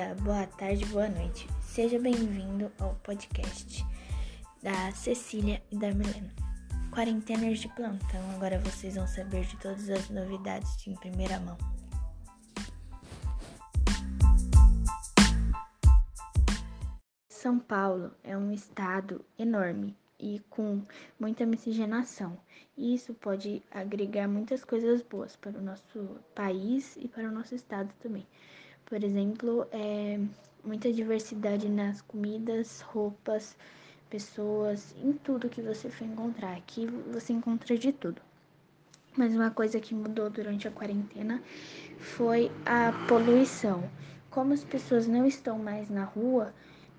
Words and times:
dia, 0.00 0.14
boa 0.22 0.46
tarde, 0.46 0.86
boa 0.86 1.08
noite. 1.08 1.46
Seja 1.60 1.98
bem-vindo 1.98 2.72
ao 2.78 2.94
podcast 3.02 3.84
da 4.62 4.90
Cecília 4.92 5.62
e 5.70 5.76
da 5.76 5.92
Milena. 5.92 6.32
Quarentenas 6.90 7.58
de 7.58 7.68
plantão, 7.68 8.30
agora 8.34 8.58
vocês 8.60 8.94
vão 8.94 9.06
saber 9.06 9.44
de 9.44 9.58
todas 9.58 9.90
as 9.90 10.08
novidades 10.08 10.86
em 10.86 10.94
primeira 10.94 11.38
mão. 11.40 11.58
São 17.28 17.58
Paulo 17.58 18.10
é 18.24 18.34
um 18.34 18.50
estado 18.52 19.22
enorme 19.38 19.94
e 20.18 20.40
com 20.48 20.82
muita 21.18 21.44
miscigenação. 21.44 22.38
E 22.74 22.94
isso 22.94 23.12
pode 23.12 23.62
agregar 23.70 24.26
muitas 24.26 24.64
coisas 24.64 25.02
boas 25.02 25.36
para 25.36 25.58
o 25.58 25.62
nosso 25.62 26.16
país 26.34 26.96
e 26.96 27.06
para 27.06 27.28
o 27.28 27.32
nosso 27.32 27.54
estado 27.54 27.92
também. 28.00 28.26
Por 28.90 29.04
exemplo, 29.04 29.68
é, 29.70 30.18
muita 30.64 30.92
diversidade 30.92 31.68
nas 31.68 32.02
comidas, 32.02 32.80
roupas, 32.80 33.56
pessoas, 34.10 34.96
em 35.00 35.12
tudo 35.12 35.48
que 35.48 35.62
você 35.62 35.88
for 35.88 36.04
encontrar. 36.04 36.56
Aqui 36.56 36.88
você 37.12 37.32
encontra 37.32 37.78
de 37.78 37.92
tudo. 37.92 38.20
Mas 39.16 39.32
uma 39.32 39.52
coisa 39.52 39.78
que 39.78 39.94
mudou 39.94 40.28
durante 40.28 40.66
a 40.66 40.72
quarentena 40.72 41.40
foi 42.00 42.50
a 42.66 42.90
poluição. 43.06 43.88
Como 44.28 44.52
as 44.52 44.64
pessoas 44.64 45.06
não 45.06 45.24
estão 45.24 45.56
mais 45.56 45.88
na 45.88 46.02
rua, 46.02 46.52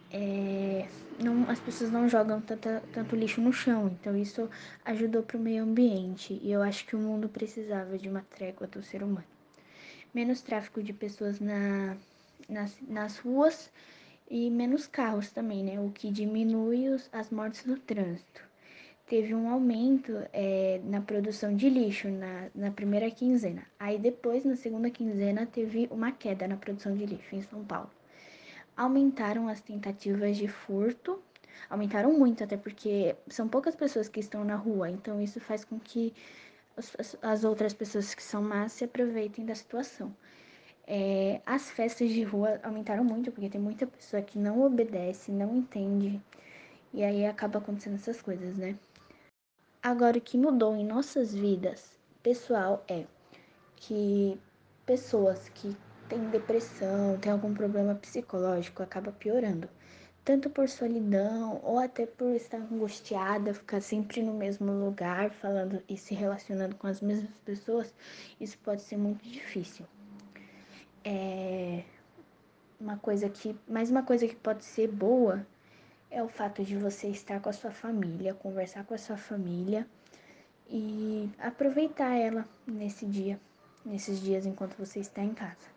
é, 0.10 0.88
não, 1.22 1.50
as 1.50 1.60
pessoas 1.60 1.92
não 1.92 2.08
jogam 2.08 2.42
tanto 2.42 3.18
lixo 3.18 3.42
no 3.42 3.52
chão, 3.52 3.90
então 3.90 4.16
isso 4.16 4.50
ajudou 4.86 5.24
para 5.24 5.36
o 5.36 5.42
meio 5.42 5.64
ambiente 5.64 6.40
e 6.42 6.54
eu 6.54 6.62
acho 6.62 6.86
que 6.86 6.96
o 6.96 7.00
mundo 7.00 7.28
precisava 7.28 7.98
de 7.98 8.08
uma 8.08 8.22
trégua 8.22 8.66
do 8.66 8.82
ser 8.82 9.04
humano 9.04 9.41
menos 10.14 10.42
tráfego 10.42 10.84
de 10.84 10.94
pessoas 10.94 11.40
na, 11.40 11.96
nas, 12.48 12.76
nas 12.88 13.18
ruas 13.18 13.72
e 14.30 14.50
menos 14.50 14.88
carros 14.88 15.32
também, 15.32 15.64
né? 15.64 15.80
O 15.80 15.92
que 15.92 16.10
diminui 16.10 16.90
os, 16.90 17.10
as 17.12 17.30
mortes 17.30 17.66
no 17.66 17.78
trânsito. 17.78 18.42
Teve 19.08 19.36
um 19.36 19.50
aumento 19.50 20.14
é, 20.32 20.80
na 20.86 21.02
produção 21.02 21.54
de 21.54 21.70
lixo 21.70 22.08
na, 22.08 22.48
na 22.56 22.72
primeira 22.72 23.12
quinzena. 23.12 23.64
Aí 23.78 24.00
depois, 24.00 24.46
na 24.46 24.56
segunda 24.56 24.90
quinzena, 24.90 25.46
teve 25.46 25.90
uma 25.92 26.14
queda 26.14 26.48
na 26.48 26.56
produção 26.56 26.96
de 26.96 27.06
lixo 27.06 27.36
em 27.36 27.42
São 27.42 27.64
Paulo. 27.66 27.92
Aumentaram 28.78 29.50
as 29.50 29.60
tentativas 29.60 30.38
de 30.38 30.48
furto, 30.48 31.22
aumentaram 31.70 32.14
muito, 32.14 32.42
até 32.42 32.56
porque 32.56 33.16
são 33.28 33.50
poucas 33.50 33.76
pessoas 33.76 34.08
que 34.08 34.22
estão 34.22 34.46
na 34.46 34.56
rua, 34.56 34.90
então 34.90 35.22
isso 35.22 35.42
faz 35.42 35.66
com 35.66 35.78
que 35.78 36.14
as, 36.98 37.18
as 37.22 37.44
outras 37.44 37.74
pessoas 37.74 38.14
que 38.16 38.24
são 38.24 38.42
más 38.42 38.74
se 38.74 38.84
aproveitem 38.84 39.46
da 39.46 39.56
situação. 39.56 40.16
É, 40.88 41.42
as 41.46 41.70
festas 41.70 42.10
de 42.10 42.24
rua 42.24 42.60
aumentaram 42.64 43.04
muito, 43.04 43.32
porque 43.32 43.50
tem 43.50 43.62
muita 43.62 43.86
pessoa 43.86 44.22
que 44.22 44.38
não 44.38 44.62
obedece, 44.64 45.32
não 45.32 45.56
entende, 45.56 46.20
e 46.94 47.04
aí 47.04 47.26
acaba 47.26 47.60
acontecendo 47.60 47.96
essas 47.96 48.22
coisas, 48.22 48.58
né? 48.58 48.78
Agora, 49.82 50.18
o 50.18 50.22
que 50.22 50.38
mudou 50.38 50.76
em 50.76 50.86
nossas 50.86 51.34
vidas, 51.34 51.98
pessoal, 52.22 52.84
é 52.88 53.06
que 53.76 54.40
pessoas 54.86 55.50
que 55.50 55.76
têm 56.10 56.30
depressão, 56.30 57.18
têm 57.20 57.32
algum 57.32 57.54
problema 57.54 57.96
psicológico, 57.96 58.84
acaba 58.84 59.12
piorando 59.12 59.70
tanto 60.24 60.50
por 60.50 60.70
solidão 60.70 61.60
ou 61.64 61.80
até 61.80 62.06
por 62.06 62.36
estar 62.36 62.58
angustiada, 62.58 63.54
ficar 63.54 63.82
sempre 63.82 64.22
no 64.22 64.34
mesmo 64.34 64.72
lugar, 64.72 65.32
falando 65.32 65.82
e 65.90 65.98
se 65.98 66.14
relacionando 66.14 66.76
com 66.76 66.88
as 66.88 67.02
mesmas 67.02 67.32
pessoas, 67.44 67.94
isso 68.40 68.58
pode 68.60 68.82
ser 68.82 68.98
muito 68.98 69.24
difícil. 69.24 69.86
É 71.04 71.84
uma 72.80 72.98
coisa 72.98 73.30
que, 73.30 73.56
mais 73.68 73.90
uma 73.90 74.04
coisa 74.04 74.28
que 74.28 74.36
pode 74.36 74.64
ser 74.64 74.88
boa 74.88 75.46
é 76.10 76.22
o 76.22 76.28
fato 76.28 76.64
de 76.64 76.76
você 76.76 77.08
estar 77.08 77.40
com 77.40 77.50
a 77.50 77.54
sua 77.54 77.72
família, 77.72 78.34
conversar 78.34 78.84
com 78.84 78.94
a 78.94 78.98
sua 78.98 79.18
família 79.18 79.88
e 80.70 81.30
aproveitar 81.40 82.16
ela 82.16 82.48
nesse 82.68 83.06
dia, 83.06 83.40
nesses 83.86 84.20
dias 84.20 84.46
enquanto 84.46 84.76
você 84.78 85.00
está 85.00 85.24
em 85.24 85.34
casa. 85.34 85.72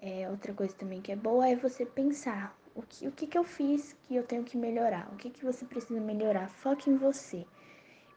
É, 0.00 0.30
outra 0.30 0.52
coisa 0.52 0.74
também 0.74 1.00
que 1.00 1.10
é 1.10 1.16
boa 1.16 1.48
é 1.48 1.56
você 1.56 1.84
pensar 1.84 2.56
o 2.78 2.82
que, 2.88 3.08
o 3.08 3.12
que, 3.12 3.26
que 3.26 3.36
eu 3.36 3.42
fiz 3.42 3.96
que 4.04 4.14
eu 4.14 4.22
tenho 4.22 4.44
que 4.44 4.56
melhorar, 4.56 5.10
o 5.12 5.16
que, 5.16 5.30
que 5.30 5.44
você 5.44 5.64
precisa 5.64 6.00
melhorar. 6.00 6.48
Foque 6.48 6.88
em 6.88 6.96
você. 6.96 7.44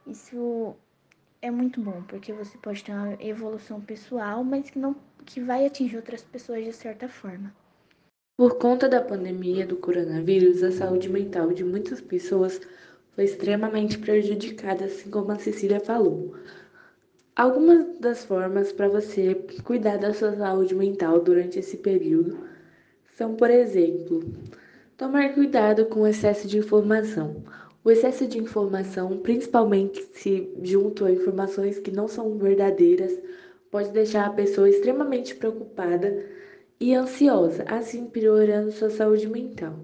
Isso 0.06 0.76
é 1.40 1.50
muito 1.50 1.80
bom, 1.80 2.02
porque 2.06 2.32
você 2.32 2.56
pode 2.58 2.84
ter 2.84 2.92
uma 2.92 3.14
evolução 3.20 3.80
pessoal, 3.80 4.44
mas 4.44 4.70
que, 4.70 4.78
não, 4.78 4.94
que 5.26 5.40
vai 5.40 5.66
atingir 5.66 5.96
outras 5.96 6.22
pessoas 6.22 6.64
de 6.64 6.72
certa 6.72 7.08
forma. 7.08 7.52
Por 8.36 8.56
conta 8.58 8.88
da 8.88 9.02
pandemia 9.02 9.66
do 9.66 9.76
coronavírus, 9.76 10.62
a 10.62 10.70
saúde 10.70 11.08
mental 11.08 11.52
de 11.52 11.64
muitas 11.64 12.00
pessoas 12.00 12.60
foi 13.16 13.24
extremamente 13.24 13.98
prejudicada, 13.98 14.84
assim 14.84 15.10
como 15.10 15.32
a 15.32 15.38
Cecília 15.38 15.80
falou. 15.80 16.36
Algumas 17.34 17.98
das 17.98 18.24
formas 18.24 18.72
para 18.72 18.88
você 18.88 19.34
cuidar 19.64 19.96
da 19.96 20.14
sua 20.14 20.36
saúde 20.36 20.74
mental 20.74 21.20
durante 21.20 21.58
esse 21.58 21.76
período 21.78 22.52
são, 23.14 23.34
por 23.34 23.50
exemplo, 23.50 24.24
tomar 24.96 25.34
cuidado 25.34 25.86
com 25.86 26.00
o 26.00 26.06
excesso 26.06 26.48
de 26.48 26.58
informação. 26.58 27.42
O 27.84 27.90
excesso 27.90 28.26
de 28.26 28.38
informação, 28.38 29.18
principalmente 29.18 30.02
se 30.14 30.52
junto 30.62 31.04
a 31.04 31.10
informações 31.10 31.78
que 31.78 31.90
não 31.90 32.06
são 32.06 32.38
verdadeiras, 32.38 33.12
pode 33.70 33.90
deixar 33.90 34.26
a 34.26 34.32
pessoa 34.32 34.68
extremamente 34.68 35.34
preocupada 35.34 36.24
e 36.78 36.94
ansiosa, 36.94 37.64
assim 37.68 38.06
piorando 38.06 38.70
sua 38.72 38.90
saúde 38.90 39.28
mental. 39.28 39.78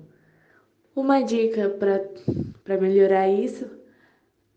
Uma 0.94 1.22
dica 1.22 1.68
para 1.70 2.80
melhorar 2.80 3.28
isso 3.28 3.66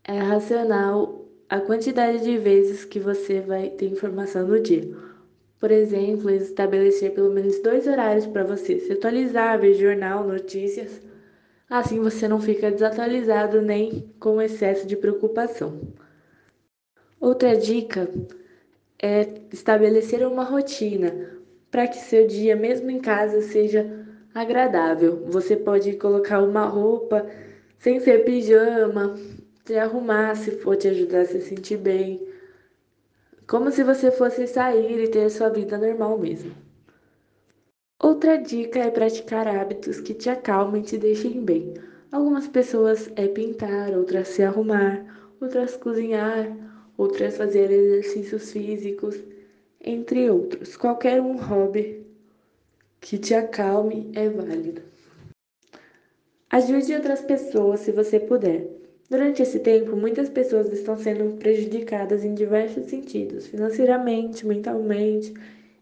é 0.04 0.18
racional 0.18 1.26
a 1.50 1.60
quantidade 1.60 2.24
de 2.24 2.38
vezes 2.38 2.86
que 2.86 3.00
você 3.00 3.42
vai 3.42 3.70
ter 3.70 3.88
informação 3.88 4.48
no 4.48 4.60
dia. 4.60 5.11
Por 5.62 5.70
exemplo, 5.70 6.32
estabelecer 6.32 7.14
pelo 7.14 7.32
menos 7.32 7.60
dois 7.60 7.86
horários 7.86 8.26
para 8.26 8.44
você 8.44 8.80
se 8.80 8.94
atualizar, 8.94 9.60
ver 9.60 9.76
jornal, 9.76 10.28
notícias. 10.28 11.00
Assim 11.70 12.00
você 12.00 12.28
não 12.28 12.42
fica 12.42 12.72
desatualizado 12.72 13.62
nem 13.62 14.12
com 14.20 14.42
excesso 14.42 14.88
de 14.88 14.98
preocupação. 14.98 15.80
Outra 17.20 17.56
dica 17.56 18.10
é 19.00 19.28
estabelecer 19.54 20.26
uma 20.26 20.44
rotina 20.44 21.40
para 21.70 21.88
que 21.88 21.98
seu 21.98 22.26
dia, 22.26 22.56
mesmo 22.56 22.90
em 22.90 23.00
casa, 23.00 23.40
seja 23.44 23.86
agradável. 24.34 25.28
Você 25.28 25.56
pode 25.56 25.94
colocar 25.94 26.42
uma 26.42 26.66
roupa 26.66 27.24
sem 27.78 28.00
ser 28.00 28.26
pijama, 28.26 29.16
se 29.64 29.78
arrumar 29.78 30.36
se 30.36 30.50
for 30.54 30.76
te 30.76 30.88
ajudar 30.88 31.22
a 31.22 31.26
se 31.26 31.40
sentir 31.40 31.78
bem 31.78 32.31
como 33.52 33.70
se 33.70 33.84
você 33.84 34.10
fosse 34.10 34.48
sair 34.48 35.04
e 35.04 35.10
ter 35.10 35.30
sua 35.30 35.50
vida 35.50 35.78
normal 35.78 36.18
mesmo. 36.18 36.56
Outra 38.02 38.38
dica 38.38 38.80
é 38.80 38.90
praticar 38.90 39.46
hábitos 39.46 40.00
que 40.00 40.14
te 40.14 40.30
acalmem 40.30 40.82
e 40.82 40.86
te 40.86 40.98
deixem 40.98 41.44
bem. 41.44 41.74
Algumas 42.14 42.48
pessoas 42.48 43.12
é 43.18 43.28
pintar, 43.28 43.92
outras 43.92 44.30
se 44.30 44.42
arrumar, 44.42 45.04
outras 45.42 45.76
cozinhar, 45.76 46.50
outras 46.98 47.36
fazer 47.36 47.70
exercícios 47.70 48.54
físicos, 48.54 49.22
entre 49.84 50.30
outros. 50.30 50.78
Qualquer 50.78 51.20
um 51.20 51.36
hobby 51.36 52.08
que 53.02 53.18
te 53.18 53.34
acalme 53.34 54.10
é 54.16 54.30
válido. 54.30 54.82
Ajude 56.50 56.96
outras 56.96 57.20
pessoas 57.20 57.82
se 57.82 57.92
você 57.92 58.18
puder. 58.18 58.81
Durante 59.12 59.42
esse 59.42 59.60
tempo, 59.60 59.98
muitas 59.98 60.30
pessoas 60.30 60.72
estão 60.72 60.98
sendo 60.98 61.36
prejudicadas 61.36 62.24
em 62.24 62.34
diversos 62.34 62.86
sentidos, 62.86 63.46
financeiramente, 63.46 64.48
mentalmente, 64.48 65.34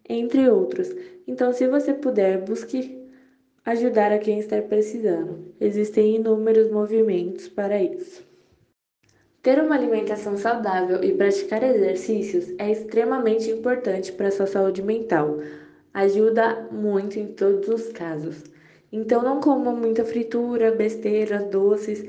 entre 0.09 0.49
outros. 0.49 0.91
Então, 1.27 1.53
se 1.53 1.67
você 1.67 1.93
puder, 1.93 2.39
busque 2.39 3.07
ajudar 3.63 4.11
a 4.11 4.17
quem 4.17 4.39
está 4.39 4.59
precisando. 4.63 5.53
Existem 5.61 6.15
inúmeros 6.15 6.71
movimentos 6.71 7.47
para 7.47 7.79
isso. 7.79 8.23
Ter 9.43 9.61
uma 9.61 9.75
alimentação 9.75 10.35
saudável 10.35 11.03
e 11.03 11.13
praticar 11.13 11.61
exercícios 11.61 12.51
é 12.57 12.71
extremamente 12.71 13.51
importante 13.51 14.11
para 14.11 14.29
a 14.29 14.31
sua 14.31 14.47
saúde 14.47 14.81
mental. 14.81 15.37
Ajuda 15.93 16.67
muito 16.71 17.19
em 17.19 17.27
todos 17.27 17.69
os 17.69 17.91
casos. 17.91 18.43
Então 18.91 19.21
não 19.21 19.39
coma 19.39 19.71
muita 19.71 20.03
fritura, 20.03 20.71
besteira, 20.71 21.37
doces 21.43 22.03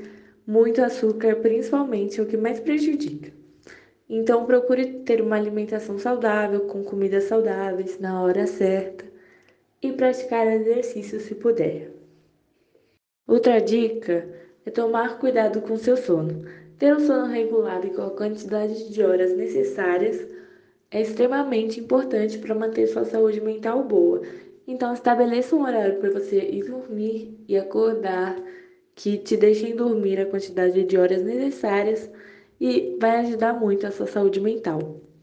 muito 0.45 0.81
açúcar, 0.81 1.35
principalmente, 1.37 2.19
é 2.19 2.23
o 2.23 2.27
que 2.27 2.37
mais 2.37 2.59
prejudica. 2.59 3.31
Então, 4.09 4.45
procure 4.45 4.99
ter 5.03 5.21
uma 5.21 5.35
alimentação 5.35 5.97
saudável, 5.97 6.61
com 6.61 6.83
comidas 6.83 7.25
saudáveis, 7.25 7.99
na 7.99 8.21
hora 8.21 8.45
certa 8.45 9.05
e 9.81 9.91
praticar 9.91 10.47
exercício 10.47 11.19
se 11.19 11.33
puder. 11.35 11.91
Outra 13.27 13.59
dica 13.59 14.27
é 14.65 14.69
tomar 14.69 15.17
cuidado 15.17 15.61
com 15.61 15.77
seu 15.77 15.97
sono. 15.97 16.45
Ter 16.77 16.95
um 16.95 16.99
sono 16.99 17.27
regulado 17.27 17.87
e 17.87 17.91
com 17.91 18.01
a 18.01 18.11
quantidade 18.11 18.91
de 18.91 19.03
horas 19.03 19.35
necessárias 19.35 20.27
é 20.91 21.01
extremamente 21.01 21.79
importante 21.79 22.37
para 22.37 22.53
manter 22.53 22.87
sua 22.87 23.05
saúde 23.05 23.39
mental 23.39 23.83
boa. 23.83 24.21
Então, 24.67 24.93
estabeleça 24.93 25.55
um 25.55 25.63
horário 25.63 25.99
para 25.99 26.11
você 26.11 26.37
ir 26.39 26.65
dormir 26.65 27.37
e 27.47 27.57
acordar, 27.57 28.35
que 29.01 29.17
te 29.19 29.35
deixem 29.37 29.75
dormir 29.75 30.19
a 30.19 30.25
quantidade 30.29 30.83
de 30.85 30.97
horas 30.97 31.23
necessárias 31.23 32.09
e 32.59 32.97
vai 32.99 33.17
ajudar 33.25 33.53
muito 33.53 33.85
a 33.87 33.91
sua 33.91 34.07
saúde 34.07 34.39
mental. 34.39 35.10